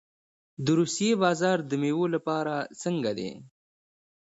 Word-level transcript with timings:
د 0.63 0.65
روسیې 0.79 1.11
بازار 1.23 1.57
د 1.69 1.71
میوو 1.81 2.05
لپاره 2.15 2.55
څنګه 2.81 3.11
دی؟ 3.17 3.29